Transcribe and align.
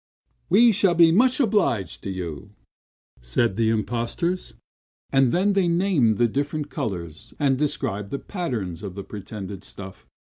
"We 0.49 0.71
shall 0.71 0.95
be 0.95 1.11
much 1.11 1.39
obliged 1.39 2.01
to 2.01 2.09
you," 2.09 2.55
said 3.21 3.55
the 3.55 3.69
impostors, 3.69 4.55
and 5.11 5.31
then 5.31 5.53
they 5.53 5.67
named 5.67 6.17
the 6.17 6.27
different 6.27 6.71
colors 6.71 7.35
and 7.37 7.55
described 7.55 8.09
the 8.09 8.17
pattern 8.17 8.75
of 8.81 8.95
the 8.95 9.03
pretended 9.03 9.63
stuff. 9.63 10.07